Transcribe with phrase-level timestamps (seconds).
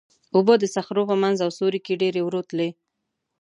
[0.35, 2.69] اوبه د صخرو په منځ او سیوري کې ډېرې ورو تللې.